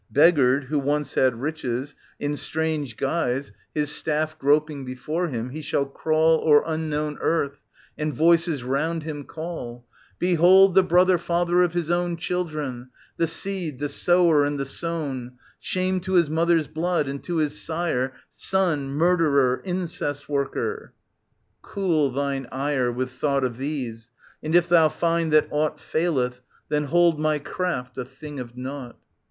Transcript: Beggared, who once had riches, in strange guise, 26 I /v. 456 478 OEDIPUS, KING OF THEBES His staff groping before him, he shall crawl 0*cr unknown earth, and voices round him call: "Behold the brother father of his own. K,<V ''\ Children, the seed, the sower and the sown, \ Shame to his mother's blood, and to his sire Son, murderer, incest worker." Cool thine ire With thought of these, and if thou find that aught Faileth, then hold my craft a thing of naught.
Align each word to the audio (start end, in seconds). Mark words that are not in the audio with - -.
Beggared, 0.11 0.63
who 0.63 0.79
once 0.79 1.13
had 1.13 1.39
riches, 1.41 1.93
in 2.19 2.35
strange 2.35 2.97
guise, 2.97 3.51
26 3.73 4.07
I 4.07 4.11
/v. 4.11 4.33
456 4.33 4.33
478 4.33 4.33
OEDIPUS, 4.33 4.33
KING 4.33 4.33
OF 4.33 4.33
THEBES 4.33 4.33
His 4.33 4.33
staff 4.33 4.39
groping 4.39 4.85
before 4.85 5.27
him, 5.27 5.49
he 5.51 5.61
shall 5.61 5.85
crawl 5.85 6.43
0*cr 6.47 6.63
unknown 6.65 7.17
earth, 7.21 7.59
and 7.99 8.13
voices 8.15 8.63
round 8.63 9.03
him 9.03 9.23
call: 9.25 9.85
"Behold 10.17 10.73
the 10.73 10.81
brother 10.81 11.19
father 11.19 11.61
of 11.61 11.73
his 11.75 11.91
own. 11.91 12.15
K,<V 12.15 12.15
''\ 12.25 12.27
Children, 12.27 12.89
the 13.17 13.27
seed, 13.27 13.77
the 13.77 13.87
sower 13.87 14.43
and 14.43 14.59
the 14.59 14.65
sown, 14.65 15.33
\ 15.47 15.59
Shame 15.59 15.99
to 15.99 16.13
his 16.13 16.31
mother's 16.31 16.67
blood, 16.67 17.07
and 17.07 17.23
to 17.25 17.35
his 17.35 17.61
sire 17.61 18.13
Son, 18.31 18.89
murderer, 18.89 19.61
incest 19.63 20.27
worker." 20.27 20.93
Cool 21.61 22.09
thine 22.11 22.47
ire 22.51 22.91
With 22.91 23.11
thought 23.11 23.43
of 23.43 23.57
these, 23.57 24.09
and 24.41 24.55
if 24.55 24.67
thou 24.67 24.89
find 24.89 25.31
that 25.33 25.47
aught 25.51 25.79
Faileth, 25.79 26.41
then 26.69 26.85
hold 26.85 27.19
my 27.19 27.37
craft 27.37 27.99
a 27.99 28.03
thing 28.03 28.39
of 28.39 28.57
naught. 28.57 28.97